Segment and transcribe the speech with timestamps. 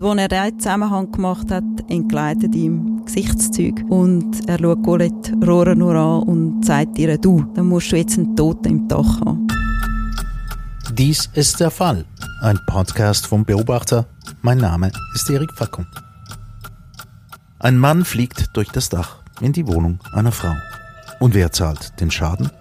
[0.00, 5.96] Als er diesen Zusammenhang gemacht hat, entgleitet ihm Gesichtszüge und er schaut Colette Rohrer nur
[5.96, 9.48] an und sagt ihr, du, dann musst du jetzt einen Toten im Dach haben.
[10.92, 12.04] Dies ist der Fall.
[12.42, 14.06] Ein Podcast vom Beobachter.
[14.40, 15.86] Mein Name ist Erik Fackung.
[17.58, 20.54] Ein Mann fliegt durch das Dach in die Wohnung einer Frau.
[21.18, 22.52] Und wer zahlt den Schaden?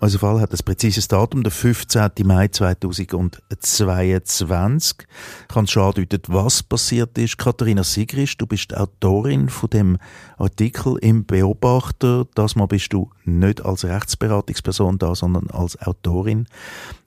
[0.00, 2.12] Unser Fall hat ein präzises Datum, der 15.
[2.22, 4.96] Mai 2022.
[5.48, 7.36] Kann schon andeuten, was passiert ist.
[7.36, 9.98] Katharina Sigrist, du bist Autorin von dem
[10.36, 12.28] Artikel im Beobachter.
[12.34, 16.46] Das Mal bist du nicht als Rechtsberatungsperson da, sondern als Autorin.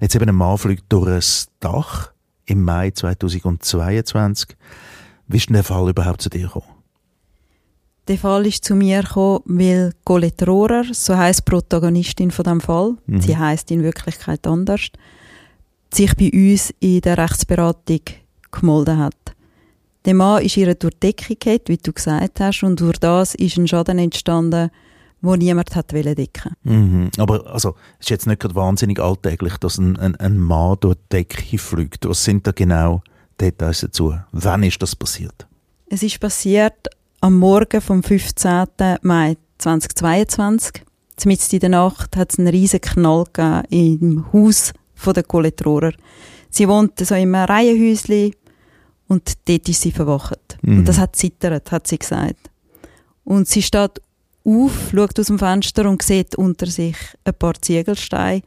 [0.02, 1.24] Jetzt eben ein Mann fliegt durch ein
[1.62, 2.12] Dach
[2.46, 4.58] im Mai 2022.
[5.28, 6.81] Wie ist denn der Fall überhaupt zu dir gekommen?
[8.08, 12.96] Der Fall ist zu mir gekommen, weil Colette Rohrer, so heisst Protagonistin von dem Fall,
[13.06, 13.22] mhm.
[13.22, 14.90] sie heißt in Wirklichkeit anders,
[15.94, 18.02] sich bei uns in der Rechtsberatung
[18.52, 19.16] gemolden hat.
[20.06, 23.36] Der Mann ist ihr durch die Decke gefallen, wie du gesagt hast, und durch das
[23.36, 24.72] ist ein Schaden entstanden,
[25.22, 27.12] wo niemand hat decken mhm.
[27.18, 30.96] Aber also, es ist jetzt nicht gerade wahnsinnig alltäglich, dass ein, ein, ein Mann durch
[30.96, 32.08] die Decke fliegt.
[32.08, 33.04] Was sind da genau
[33.40, 34.16] Details dazu?
[34.32, 35.48] Wann ist das passiert?
[35.88, 36.88] Es ist passiert
[37.22, 38.68] am Morgen vom 15.
[39.04, 40.84] Mai 2022,
[41.26, 43.26] mitten in der Nacht, hat es einen riesen Knall
[43.70, 44.74] im Haus
[45.06, 45.92] der Colette
[46.50, 48.34] Sie wohnt so in einem Reihenhäuschen
[49.08, 50.58] und dort ist sie verwacht.
[50.64, 50.80] Mhm.
[50.80, 52.50] Und das hat zittert, hat sie gesagt.
[53.24, 54.02] Und sie steht
[54.44, 58.42] auf, schaut aus dem Fenster und sieht unter sich ein paar Ziegelsteine,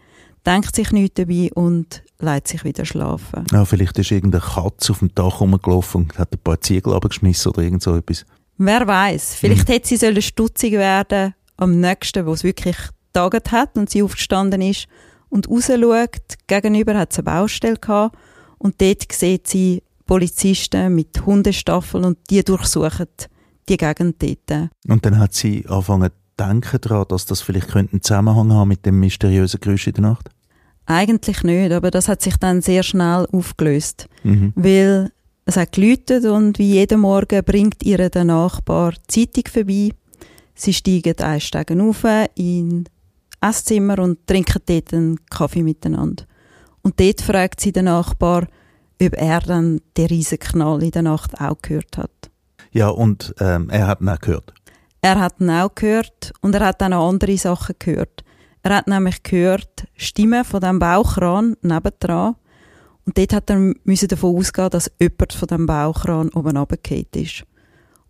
[0.44, 3.44] denkt sich nichts dabei und lässt sich wieder schlafen.
[3.53, 7.53] Ja, vielleicht ist irgendeine Katze auf dem Dach rumgelaufen und hat ein paar Ziegel abgeschmissen
[7.53, 8.27] oder irgend so etwas.
[8.58, 9.34] Wer weiß?
[9.34, 9.72] Vielleicht mhm.
[9.72, 12.77] hätte sie sollen stutzig werden am nächsten, wo es wirklich
[13.12, 14.86] taget hat und sie aufgestanden ist
[15.28, 16.36] und rausschaut.
[16.47, 18.16] Gegenüber hat es eine Baustelle gehabt
[18.58, 23.06] und dort sieht sie Polizisten mit Hundestaffeln und die durchsuchen
[23.69, 24.70] die Gegend dort.
[24.86, 28.84] Und dann hat sie angefangen zu denken daran, dass das vielleicht einen Zusammenhang haben mit
[28.84, 30.31] dem mysteriösen Geräusch in der Nacht?
[30.86, 34.09] Eigentlich nicht, aber das hat sich dann sehr schnell aufgelöst.
[34.22, 34.53] Mhm.
[34.54, 35.12] Weil
[35.47, 39.91] es hat geläutet und wie jeden Morgen bringt ihr der Nachbar die Zeitung vorbei.
[40.55, 42.84] Sie steigen einsteigen auf in
[43.41, 46.25] Esszimmer und trinken dort einen Kaffee miteinander.
[46.83, 48.47] Und dort fragt sie den Nachbar,
[49.03, 52.31] ob er dann den riesen Knall in der Nacht auch gehört hat.
[52.71, 54.54] Ja, und ähm, er hat ihn auch gehört?
[55.03, 58.25] Er hat ihn auch gehört und er hat dann auch andere Sachen gehört.
[58.62, 62.37] Er hat nämlich gehört Stimmen von dem Bauchran nebendran
[63.06, 67.44] und dort hat er müssen davon ausgehen, dass jemand von dem Bauchran oben runtergefallen ist.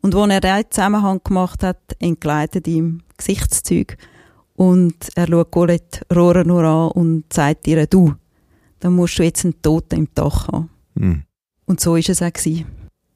[0.01, 3.97] Und als er diesen Zusammenhang gemacht hat, entgleitet ihm Gesichtszeug
[4.55, 8.15] und er schaut Colette Rohrer nur an und sagt ihr, du,
[8.81, 10.71] dann musst du jetzt einen Toten im Dach haben.
[10.95, 11.23] Mhm.
[11.65, 12.33] Und so war es auch.
[12.33, 12.67] Gewesen.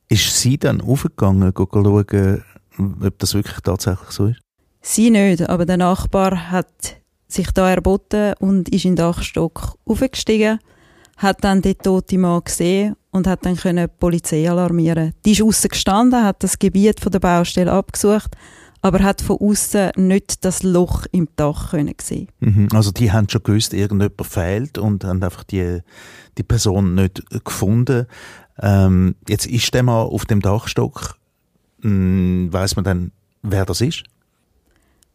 [0.08, 2.42] Ist sie dann aufgegangen, schauen,
[2.78, 4.40] ob das wirklich tatsächlich so ist?
[4.80, 6.96] Sie nicht, aber der Nachbar hat
[7.26, 10.58] sich da erboten und ist in den Dachstock aufgestiegen
[11.18, 15.12] hat dann den toten Mann gesehen und hat dann können die Polizei alarmieren.
[15.24, 18.36] Die ist außen gestanden, hat das Gebiet von der Baustelle abgesucht,
[18.80, 22.28] aber hat von außen nicht das Loch im Dach können sehen.
[22.40, 22.68] Mhm.
[22.72, 25.80] Also die haben schon gewusst, irgendjemand fehlt und haben einfach die
[26.38, 28.06] die Person nicht gefunden.
[28.60, 31.16] Ähm, jetzt ist der mal auf dem Dachstock.
[31.82, 33.12] Hm, weiß man dann,
[33.42, 34.04] wer das ist?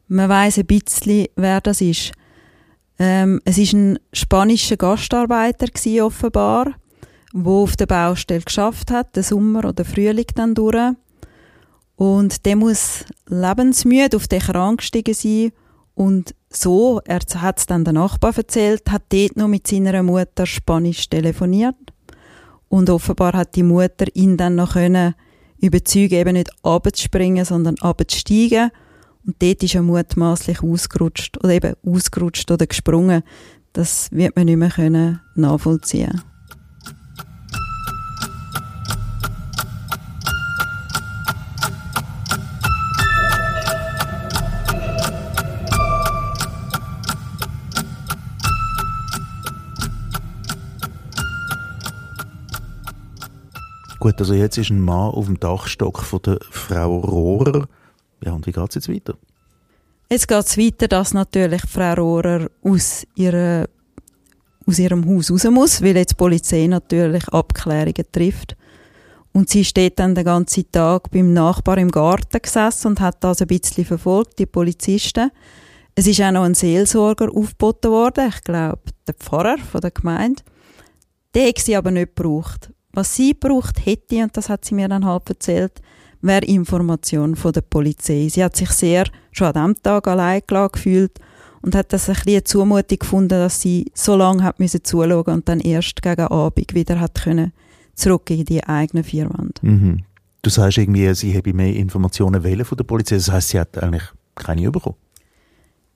[0.07, 2.11] Man weiß ein bisschen, wer das ist.
[2.99, 6.73] Ähm, es ist ein spanischer Gastarbeiter gewesen, offenbar,
[7.33, 10.93] wo auf der Baustelle geschafft hat, den Sommer oder Frühling dann durch.
[11.95, 15.51] Und der muss lebensmüde auf den Kran gestiegen sein
[15.95, 20.45] und so, er hat es dann der Nachbar erzählt, hat dort noch mit seiner Mutter
[20.45, 21.75] Spanisch telefoniert.
[22.69, 25.15] Und offenbar hat die Mutter ihn dann noch können
[25.59, 28.71] überzeugen, eben nicht abzuspringen, sondern abzusteigen
[29.25, 33.23] und dort ist er mutmaßlich ausgerutscht oder eben ausgerutscht oder gesprungen.
[33.71, 36.21] Das wird man nicht mehr können nachvollziehen
[53.99, 57.69] Gut, also jetzt ist ein Mann auf dem Dachstock von der Frau Rohrer
[58.23, 59.17] ja, und wie geht es jetzt weiter?
[60.09, 63.67] Jetzt geht es weiter, dass natürlich Frau Rohrer aus, ihrer,
[64.65, 68.55] aus ihrem Haus raus muss, weil jetzt die Polizei natürlich Abklärungen trifft.
[69.31, 73.41] Und sie steht dann den ganzen Tag beim Nachbar im Garten gesessen und hat das
[73.41, 75.31] ein bisschen verfolgt, die Polizisten.
[75.95, 80.43] Es ist auch noch ein Seelsorger aufgeboten worden, ich glaube, der Pfarrer von der Gemeinde.
[81.33, 82.71] Den hat sie aber nicht gebraucht.
[82.91, 85.81] Was sie gebraucht hätte, und das hat sie mir dann halt erzählt,
[86.23, 88.27] wäre Information von der Polizei.
[88.29, 91.19] Sie hat sich sehr schon an diesem Tag allein gefühlt
[91.61, 95.33] und hat das ein bisschen eine Zumutung gefunden, dass sie so lange hat müssen zuschauen
[95.33, 97.53] und dann erst gegen Abend wieder hat können
[97.93, 99.61] zurück in die eigene Vierwand.
[99.61, 100.03] Mhm.
[100.41, 103.15] Du sagst irgendwie, sie habe mehr Informationen wählen von der Polizei.
[103.15, 104.03] Das heißt, sie hat eigentlich
[104.35, 104.97] keine bekommen.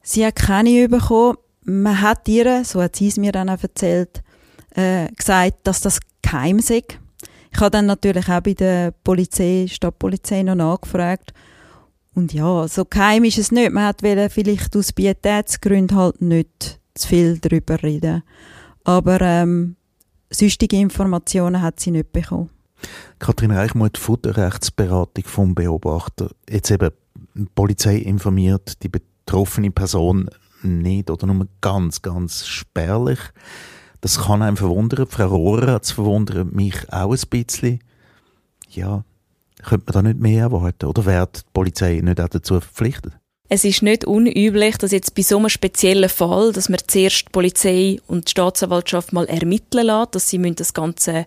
[0.03, 1.37] Sie hat keine bekommen.
[1.63, 4.23] Man hat ihr, so hat sie es mir dann auch erzählt,
[4.75, 6.83] äh, gesagt, dass das geheim sei.
[7.57, 11.33] Ich habe dann natürlich auch bei der Polizei, Stadtpolizei noch nachgefragt.
[12.13, 13.71] Und ja, so geheim ist es nicht.
[13.71, 18.21] Man hat vielleicht aus Pietätsgründen halt nicht zu viel darüber reden.
[18.83, 19.75] Aber ähm,
[20.29, 22.51] sonstige Informationen hat sie nicht bekommen.
[23.17, 26.29] Kathrin Reichmuth von der Rechtsberatung vom Beobachter.
[26.47, 26.91] Jetzt eben
[27.33, 30.29] die Polizei informiert die betroffene Person
[30.61, 33.17] nicht oder nur ganz, ganz spärlich.
[34.07, 35.05] Das kann einem verwundern.
[35.05, 37.81] Frau Rohrer hat es verwundert mich auch ein bisschen.
[38.69, 39.03] Ja,
[39.65, 40.85] könnte man da nicht mehr erwarten?
[40.85, 43.11] Oder wird die Polizei nicht auch dazu verpflichtet?
[43.49, 47.31] Es ist nicht unüblich, dass jetzt bei so einem speziellen Fall, dass man zuerst die
[47.33, 51.25] Polizei und die Staatsanwaltschaft mal ermitteln lässt, dass sie das Ganze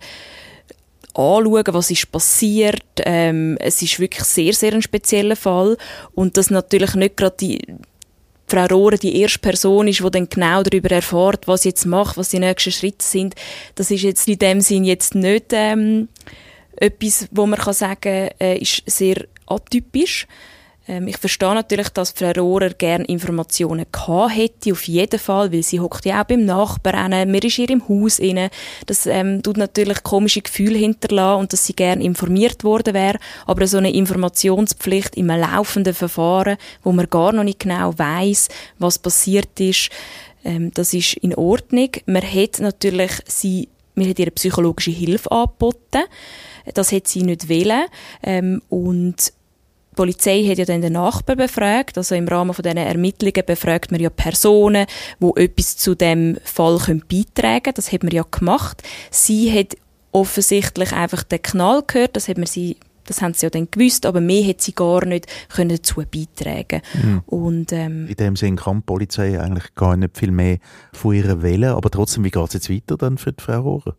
[1.12, 2.82] anschauen, was ist passiert.
[3.04, 5.76] Ähm, es ist wirklich sehr, sehr ein spezieller Fall
[6.14, 7.60] und dass natürlich nicht gerade die
[8.50, 12.16] Frau Rohrer die erste Person ist, die dann genau darüber erfährt, was sie jetzt macht,
[12.16, 13.34] was die nächsten Schritte sind.
[13.76, 16.08] Das ist jetzt in dem Sinn jetzt nicht ähm,
[16.76, 20.26] etwas, wo man kann sagen, äh, ist sehr atypisch.
[20.90, 25.62] Ähm, ich verstehe natürlich, dass Frau Rohrer gerne Informationen gehabt hätte, auf jeden Fall, weil
[25.62, 28.50] sie hockt ja auch beim Nachbarn, mir ist ihr im Haus inne.
[28.86, 33.18] Das ähm, tut natürlich komische Gefühle hinterlassen und dass sie gerne informiert worden wäre.
[33.46, 38.48] Aber so eine Informationspflicht im laufenden Verfahren, wo man gar noch nicht genau weiß,
[38.80, 39.90] was passiert ist,
[40.44, 41.90] ähm, das ist in Ordnung.
[42.06, 46.02] Man hat natürlich sie, man hat ihr psychologische Hilfe angeboten.
[46.74, 47.86] Das hat sie nicht wollen.
[48.24, 49.32] Ähm, und
[50.00, 54.00] Polizei hat ja dann den Nachbar befragt, also im Rahmen von diesen Ermittlungen befragt man
[54.00, 54.86] ja Personen,
[55.20, 57.74] die etwas zu dem Fall beitragen können.
[57.74, 58.82] Das hat man ja gemacht.
[59.10, 59.76] Sie hat
[60.12, 64.06] offensichtlich einfach den Knall gehört, das hat man sie das haben sie ja dann gewusst,
[64.06, 66.80] aber mehr hat sie gar nicht können dazu beitragen.
[66.94, 67.22] Mhm.
[67.26, 70.58] Und, ähm, In dem Sinne kann die Polizei eigentlich gar nicht viel mehr
[70.94, 73.96] von ihrer wählen, aber trotzdem, wie geht es jetzt weiter dann für die Frau Rohrer?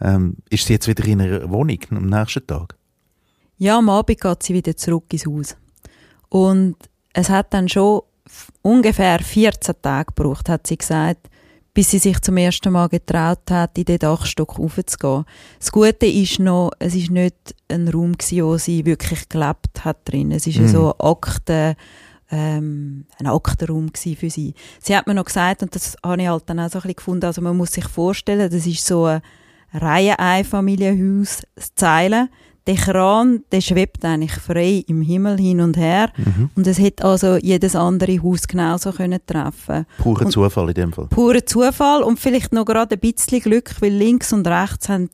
[0.00, 2.76] Ähm, ist sie jetzt wieder in ihrer Wohnung am nächsten Tag?
[3.58, 5.56] Ja, am Abend geht sie wieder zurück ins Haus.
[6.28, 6.76] Und
[7.12, 8.02] es hat dann schon
[8.62, 11.28] ungefähr 14 Tage gebraucht, hat sie gesagt,
[11.74, 15.24] bis sie sich zum ersten Mal getraut hat, in den Dachstock raufzugehen.
[15.58, 17.34] Das Gute ist noch, es ist nicht
[17.68, 20.30] ein Raum gewesen, wo sie wirklich gelebt hat drin.
[20.30, 20.68] Es ist mhm.
[20.68, 21.74] so ein Akten,
[22.30, 24.54] ähm, ein Aktenraum für sie.
[24.80, 26.96] Sie hat mir noch gesagt, und das habe ich halt dann auch so ein bisschen
[26.96, 29.20] gefunden, also man muss sich vorstellen, das ist so ein
[29.72, 31.42] Reihe-Einfamilienhaus,
[31.74, 32.28] Zeilen,
[32.66, 36.10] der Kran, der schwebt eigentlich frei im Himmel hin und her.
[36.16, 36.50] Mhm.
[36.54, 39.84] Und es hätte also jedes andere Haus genauso können treffen.
[39.98, 41.06] Purer Zufall in dem Fall.
[41.08, 45.10] Purer Zufall und vielleicht noch gerade ein bisschen Glück, weil links und rechts haben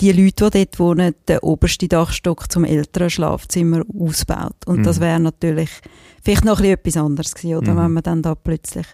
[0.00, 4.56] die Leute, die dort wohnen, den obersten Dachstock zum älteren Schlafzimmer ausgebaut.
[4.66, 4.84] Und mhm.
[4.84, 5.70] das wäre natürlich
[6.22, 7.72] vielleicht noch ein bisschen etwas anderes gewesen, oder?
[7.72, 7.78] Mhm.
[7.78, 8.86] Wenn man dann da plötzlich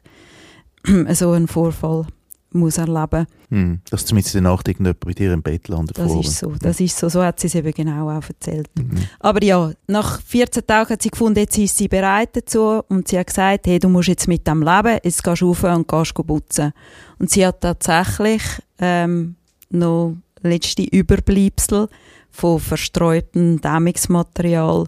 [1.12, 2.06] so einen Vorfall
[2.54, 5.98] muss erleben hm, Dass zumindest in der Nacht irgendjemand bei dir im Bett landet.
[5.98, 7.08] Das ist so, das ist so.
[7.08, 8.70] So hat sie es eben genau auch erzählt.
[8.76, 9.04] Mhm.
[9.20, 13.18] Aber ja, nach 14 Tagen hat sie gefunden, jetzt ist sie bereit dazu und sie
[13.18, 16.14] hat gesagt, hey, du musst jetzt mit dem leben, jetzt gehst du rauf und gehst
[16.14, 16.72] putzen.
[17.18, 18.42] Und sie hat tatsächlich
[18.78, 19.36] ähm,
[19.70, 21.88] noch letzte Überbleibsel
[22.30, 24.86] von verstreutem Dämmungsmaterial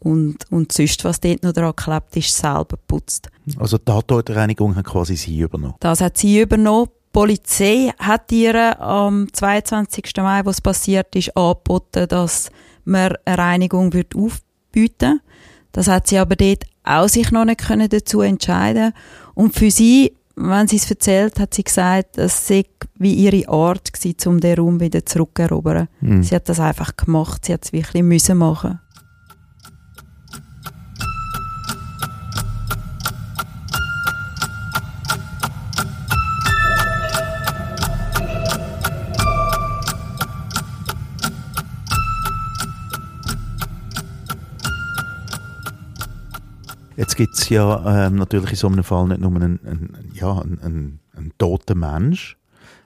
[0.00, 3.30] und, und sonst, was dort noch dran klebt, ist selber geputzt.
[3.58, 5.74] Also die Tatortreinigung hat quasi sie übernommen?
[5.80, 6.88] Das hat sie übernommen.
[6.88, 10.12] Die Polizei hat ihr am 22.
[10.18, 12.50] Mai, was passiert ist, angeboten, dass
[12.84, 15.20] man eine Reinigung wird aufbieten
[15.72, 18.92] Das hat sie aber dort auch sich noch nicht können dazu entscheiden
[19.34, 22.64] Und für sie, wenn sie es erzählt, hat sie gesagt, es sei
[22.94, 25.88] wie ihre Art gewesen, um den Raum wieder zurückzuerobern.
[26.00, 26.22] Mhm.
[26.22, 28.78] Sie hat das einfach gemacht, sie hat es wirklich müssen machen.
[47.20, 51.00] Gibt es ja ähm, natürlich in so einem Fall nicht nur einen, einen ja, einen,
[51.14, 52.38] einen, toten Mensch,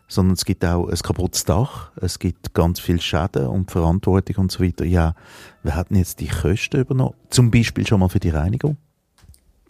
[0.08, 4.50] sondern es gibt auch ein kaputtes Dach, es gibt ganz viel Schäden und Verantwortung und
[4.50, 4.84] so weiter.
[4.84, 5.14] Ja,
[5.62, 7.14] wer hat denn jetzt die Kosten übernommen?
[7.30, 8.76] Zum Beispiel schon mal für die Reinigung?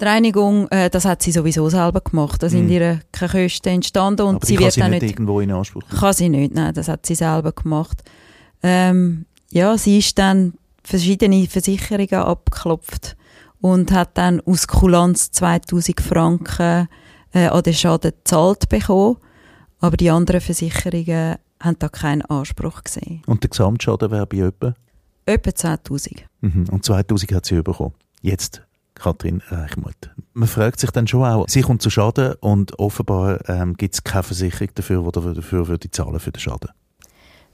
[0.00, 2.42] Die Reinigung, äh, das hat sie sowieso selber gemacht.
[2.42, 2.70] Da sind Mhm.
[2.70, 5.82] ihr keine Kosten entstanden und Aber sie wird sie auch nicht, nicht irgendwo in Anspruch
[5.82, 6.00] nehmen.
[6.00, 8.02] Kann sie nicht, nein, das hat sie selber gemacht.
[8.62, 13.14] Ähm, ja, sie ist dann verschiedene Versicherungen abgeklopft
[13.64, 16.86] und hat dann aus Kulanz 2000 Franken
[17.32, 19.16] äh, an den Schaden gezahlt bekommen.
[19.80, 23.22] Aber die anderen Versicherungen haben da keinen Anspruch gesehen.
[23.24, 24.74] Und der Gesamtschaden wäre bei etwa?
[25.24, 26.24] Etwa 10'000.
[26.42, 26.66] Mhm.
[26.70, 27.94] Und 2000 hat sie bekommen.
[28.20, 28.60] Jetzt,
[28.92, 30.10] Kathrin Reichmuth.
[30.34, 34.04] Man fragt sich dann schon auch, sie kommt zu Schaden und offenbar ähm, gibt es
[34.04, 36.68] keine Versicherung dafür, die dafür würde zahlen für den Schaden.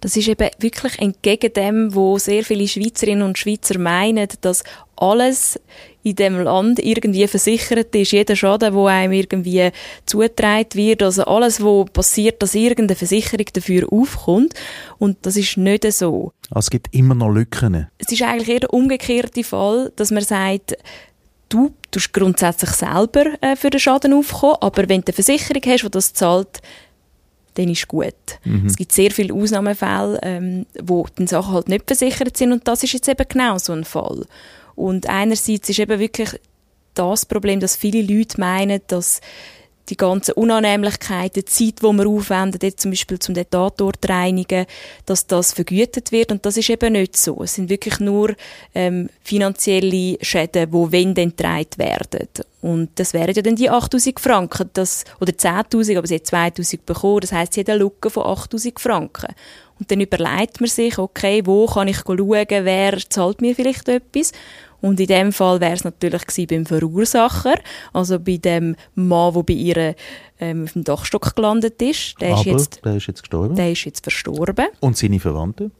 [0.00, 4.64] Das ist eben wirklich entgegen dem, wo sehr viele Schweizerinnen und Schweizer meinen, dass
[4.96, 5.60] alles
[6.02, 8.12] in dem Land irgendwie versichert ist.
[8.12, 9.70] Jeder Schaden, wo einem irgendwie
[10.06, 14.54] zugetragen wird, also alles, wo passiert, dass irgendeine Versicherung dafür aufkommt.
[14.98, 16.32] Und das ist nicht so.
[16.50, 17.88] Also es gibt immer noch Lücken.
[17.98, 20.76] Es ist eigentlich eher der umgekehrte Fall, dass man sagt,
[21.50, 25.84] du tust grundsätzlich selber äh, für den Schaden aufkommen, aber wenn du eine Versicherung hast,
[25.84, 26.60] die das zahlt,
[27.60, 28.14] dann ist gut.
[28.66, 32.82] Es gibt sehr viele Ausnahmefälle, ähm, wo die Sachen halt nicht versichert sind und das
[32.82, 34.24] ist jetzt eben genau so ein Fall.
[34.74, 36.40] Und einerseits ist eben wirklich
[36.94, 39.20] das Problem, dass viele Leute meinen, dass
[39.88, 44.66] die ganzen Unannehmlichkeiten, die Zeit, die man aufwendet, jetzt zum Beispiel zum den Tatort reinigen,
[45.06, 47.42] dass das vergütet wird und das ist eben nicht so.
[47.42, 48.34] Es sind wirklich nur
[48.74, 52.28] ähm, finanzielle Schäden, die wenn dann getragen werden.
[52.60, 56.84] Und das wären ja dann die 8000 Franken, das, oder 10.000, aber sie hat 2000
[56.84, 59.34] bekommen, das heisst, sie hat eine Lücke von 8000 Franken.
[59.78, 64.32] Und dann überlegt man sich, okay, wo kann ich schauen, wer zahlt mir vielleicht etwas?
[64.80, 67.54] Und in dem Fall wäre es natürlich gewesen beim Verursacher,
[67.92, 69.94] also bei dem Mann, der bei ihr
[70.40, 72.14] ähm, auf dem Dachstock gelandet ist.
[72.20, 73.54] Der Aber ist jetzt, der ist jetzt gestorben.
[73.56, 74.66] der ist jetzt verstorben.
[74.80, 75.72] Und seine Verwandten?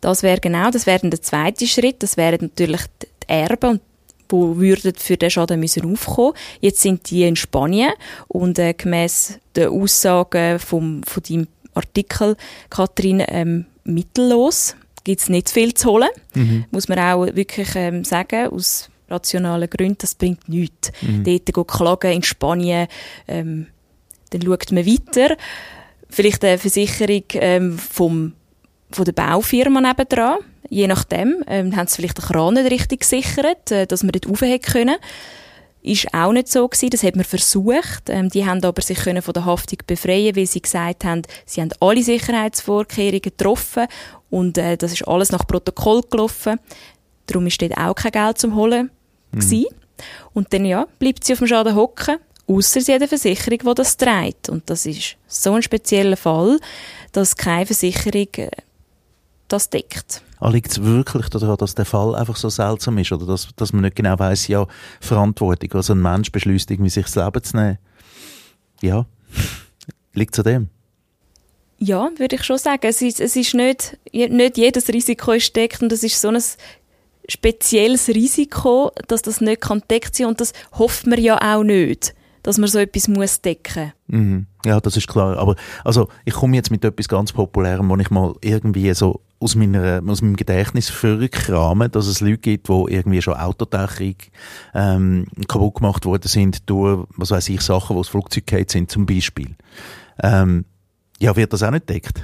[0.00, 2.02] Das wäre genau, das wäre der zweite Schritt.
[2.02, 3.80] Das wären natürlich die Erben und
[4.30, 6.34] wo würden für den Schaden müssen aufkommen.
[6.60, 7.92] Jetzt sind die in Spanien
[8.28, 12.36] und äh, gemäß den Aussagen vom, von deinem Artikel,
[12.70, 14.76] Kathrin, ähm, mittellos.
[15.08, 16.10] Gibt es nicht viel zu holen.
[16.70, 20.92] Muss man auch wirklich ähm, sagen, aus rationalen Gründen, das bringt nichts.
[21.24, 22.88] Dort gehen klagen in Spanien,
[23.26, 23.68] ähm,
[24.28, 25.34] dann schaut man weiter.
[26.10, 28.34] Vielleicht eine Versicherung ähm, vom,
[28.90, 30.40] von der Baufirma nebendran.
[30.68, 34.28] Je nachdem, ähm, haben sie vielleicht den Kran nicht richtig gesichert, äh, dass man dort
[34.28, 34.96] rauf können.
[35.82, 38.08] Ist auch nicht so gewesen, das hat man versucht.
[38.08, 41.60] Ähm, die haben aber sich können von der Haftung befreien, weil sie gesagt haben, sie
[41.60, 43.86] haben alle Sicherheitsvorkehrungen getroffen
[44.30, 46.58] und äh, das ist alles nach Protokoll gelaufen.
[47.26, 48.90] Darum ist dort auch kein Geld zum Holen
[49.32, 49.66] gewesen.
[50.32, 53.74] Und dann ja, bleibt sie auf dem Schaden hocken, außer sie hat eine Versicherung, die
[53.74, 54.48] das trägt.
[54.48, 56.58] Und das ist so ein spezieller Fall,
[57.12, 58.50] dass keine Versicherung äh,
[59.48, 60.22] das deckt.
[60.40, 63.72] Ah, Liegt es wirklich daran, dass der Fall einfach so seltsam ist oder dass, dass
[63.72, 64.66] man nicht genau weiß, ja,
[65.00, 67.78] Verantwortung, also ein Mensch beschließt, irgendwie sich das Leben zu nehmen?
[68.80, 69.06] Ja,
[70.14, 70.68] liegt es an dem?
[71.78, 72.86] Ja, würde ich schon sagen.
[72.86, 76.42] Es ist, es ist nicht, nicht jedes Risiko ist deckt und es ist so ein
[77.28, 82.14] spezielles Risiko, dass das nicht kann deckt sein und das hofft man ja auch nicht,
[82.42, 83.92] dass man so etwas muss decken.
[84.08, 84.46] Mhm.
[84.64, 85.36] Ja, das ist klar.
[85.38, 85.54] Aber
[85.84, 90.02] also, ich komme jetzt mit etwas ganz Populärem, wo ich mal irgendwie so aus, meiner,
[90.06, 94.16] aus meinem Gedächtnis vorkrame, dass es Leute gibt, wo irgendwie schon Autodächerung
[94.74, 99.06] ähm, kaputt gemacht worden sind durch, was weiß ich, Sachen, wo das Flugzeug sind, zum
[99.06, 99.54] Beispiel.
[100.22, 100.64] Ähm,
[101.20, 102.22] ja, wird das auch nicht deckt?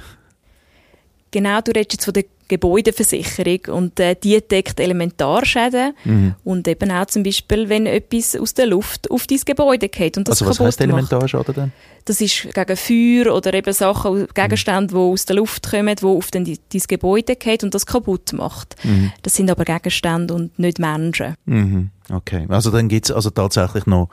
[1.31, 6.35] Genau, du redest jetzt von der Gebäudeversicherung und äh, die deckt Elementarschäden Mhm.
[6.43, 10.27] und eben auch zum Beispiel, wenn etwas aus der Luft auf dein Gebäude geht und
[10.27, 10.81] das also was macht.
[10.81, 11.71] Elementarschaden dann?
[12.05, 16.29] Das ist gegen Feuer oder eben Sachen, Gegenstände, die aus der Luft kommen, die auf
[16.29, 18.75] dein, dein Gebäude geht und das kaputt macht.
[18.83, 19.11] Mhm.
[19.23, 21.33] Das sind aber Gegenstände und nicht Menschen.
[21.45, 21.89] Mhm.
[22.11, 24.09] Okay, also dann gibt's also tatsächlich noch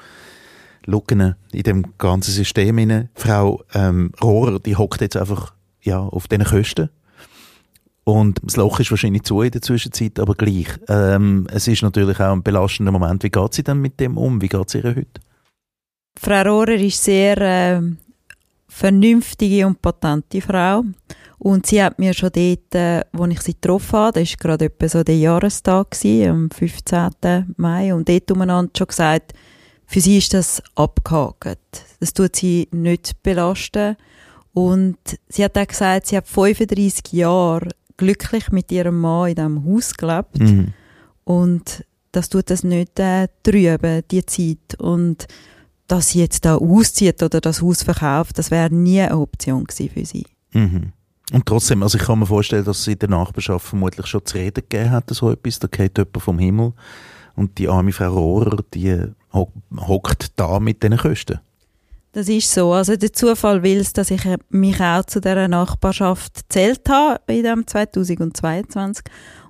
[0.86, 2.78] Lücken in dem ganzen System.
[2.78, 3.08] Rein.
[3.14, 6.88] Frau ähm, Rohrer, die hockt jetzt einfach ja, auf diesen Kosten.
[8.04, 10.66] Und das Loch ist wahrscheinlich zu in der Zwischenzeit, aber gleich.
[10.88, 13.22] Ähm, es ist natürlich auch ein belastender Moment.
[13.22, 14.40] Wie geht sie denn mit dem um?
[14.42, 15.20] Wie geht es ihr heute?
[16.20, 17.80] Frau Rohrer ist sehr äh,
[18.68, 20.82] vernünftige und patente Frau.
[21.38, 24.64] Und sie hat mir schon dort, äh, wo ich sie getroffen habe, das war gerade
[24.66, 27.54] etwa so der Jahrestag, gewesen, am 15.
[27.56, 29.32] Mai, und dort umeinander schon gesagt,
[29.86, 31.84] für sie ist das abgehakt.
[32.00, 33.96] Das tut sie nicht belasten.
[34.54, 39.64] Und sie hat auch gesagt, sie hat 35 Jahre glücklich mit ihrem Mann in diesem
[39.64, 40.38] Haus gelebt.
[40.38, 40.72] Mhm.
[41.24, 44.78] Und das tut das nicht äh, trüben, die Zeit.
[44.78, 45.26] Und
[45.86, 49.90] dass sie jetzt da auszieht oder das Haus verkauft, das wäre nie eine Option gewesen
[49.90, 50.26] für sie.
[50.52, 50.92] Mhm.
[51.32, 54.36] Und trotzdem, also ich kann mir vorstellen, dass es in der Nachbarschaft vermutlich schon zu
[54.36, 55.58] reden gegeben hat, so etwas.
[55.58, 56.72] Da geht jemand vom Himmel.
[57.34, 61.40] Und die arme Frau Rohrer, die hockt da mit diesen Kosten?
[62.12, 62.72] Das ist so.
[62.72, 67.44] Also der Zufall will es, dass ich mich auch zu dieser Nachbarschaft zählt habe in
[67.44, 69.04] dem 2022.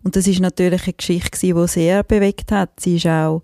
[0.04, 2.78] Und das ist natürlich eine Geschichte, die sehr bewegt hat.
[2.78, 3.42] Sie ist auch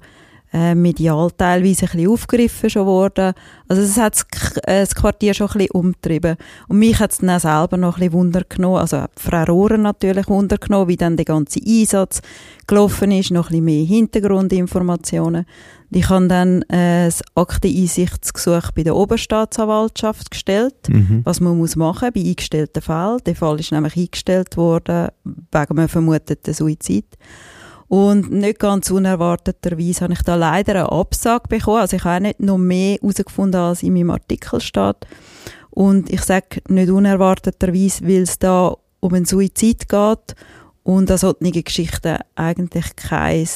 [0.52, 3.34] äh, medial teilweise ein bisschen aufgegriffen schon worden.
[3.68, 4.24] Also es hat
[4.64, 6.36] äh, das Quartier schon ein bisschen umtrieben.
[6.68, 9.82] Und mich hat es dann auch selber noch ein bisschen Wunder genommen, also Frau Rohren
[9.82, 12.22] natürlich Wunder genommen, wie dann der ganze Einsatz
[12.66, 15.46] gelaufen ist, noch ein bisschen mehr Hintergrundinformationen.
[15.90, 21.22] Ich habe dann äh, das Akteneinsichtsgesuch bei der Oberstaatsanwaltschaft gestellt, mhm.
[21.24, 23.18] was man muss machen bei eingestellten Fällen.
[23.24, 27.06] Der Fall ist nämlich eingestellt worden wegen einem vermuteten Suizid.
[27.88, 31.80] Und nicht ganz unerwarteterweise habe ich da leider eine Absage bekommen.
[31.80, 34.96] Also ich habe auch nicht noch mehr herausgefunden, als in meinem Artikel steht.
[35.70, 40.34] Und ich sage nicht unerwarteterweise, weil es da um einen Suizid geht
[40.82, 43.48] und an solchen Geschichten eigentlich kein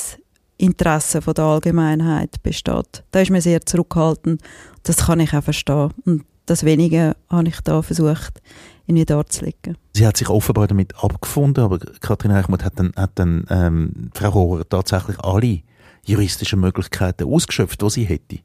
[0.56, 3.04] Interesse von der Allgemeinheit besteht.
[3.10, 4.40] Da ist man sehr zurückhaltend.
[4.84, 5.90] Das kann ich auch verstehen.
[6.04, 8.40] Und das Wenige habe ich da versucht,
[8.86, 9.76] irgendwie darzulegen.
[9.94, 14.30] Sie hat sich offenbar damit abgefunden, aber Kathrin Eichmuth hat dann, hat dann ähm, Frau
[14.30, 15.60] Rohrer tatsächlich alle
[16.04, 18.40] juristischen Möglichkeiten ausgeschöpft, die sie hätte.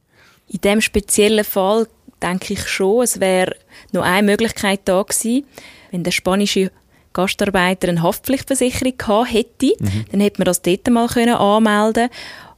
[0.47, 1.87] In dem speziellen Fall
[2.21, 3.55] denke ich schon, es wäre
[3.91, 5.45] noch eine Möglichkeit da gewesen,
[5.91, 6.71] wenn der spanische
[7.13, 10.05] Gastarbeiter eine Haftpflichtversicherung gehabt hätte, mhm.
[10.11, 12.09] dann hätte man das dort mal können anmelden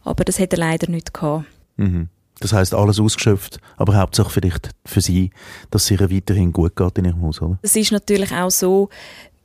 [0.04, 1.46] aber das hätte er leider nicht gehabt.
[1.78, 2.10] Mhm.
[2.40, 5.32] Das heißt alles ausgeschöpft, aber hauptsächlich vielleicht für sie,
[5.72, 7.60] dass es ihr weiterhin gut geht in ihrem Haus, oder?
[7.62, 8.90] Es ist natürlich auch so,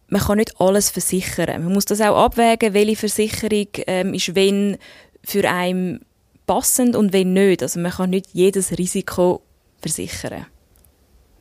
[0.08, 1.64] man kann nicht alles versichern.
[1.64, 4.76] Man muss das auch abwägen, welche Versicherung ähm, ist wenn
[5.24, 6.04] für einen
[6.46, 7.62] passend und wenn nicht.
[7.62, 9.42] Also man kann nicht jedes Risiko
[9.80, 10.46] versichern.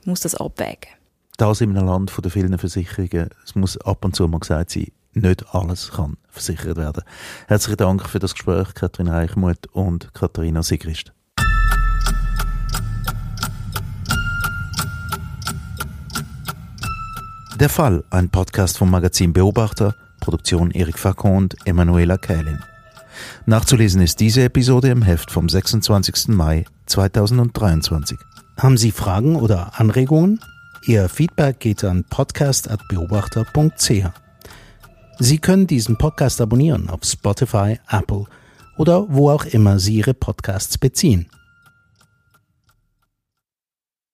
[0.06, 0.90] Man muss das abwägen.
[1.38, 4.72] Das in einem Land von den vielen Versicherungen, es muss ab und zu mal gesagt
[4.72, 7.04] sein, nicht alles kann versichert werden.
[7.48, 11.14] Herzlichen Dank für das Gespräch, Katrin Eichmuth und Katharina Sigrist.
[17.60, 22.58] Der Fall, ein Podcast vom Magazin Beobachter, Produktion Erik Facon und Emanuela Kählin.
[23.46, 26.30] Nachzulesen ist diese Episode im Heft vom 26.
[26.30, 28.18] Mai 2023.
[28.58, 30.40] Haben Sie Fragen oder Anregungen?
[30.88, 34.08] Ihr Feedback geht an podcast.beobachter.ch.
[35.20, 38.26] Sie können diesen Podcast abonnieren auf Spotify, Apple
[38.78, 41.28] oder wo auch immer Sie Ihre Podcasts beziehen.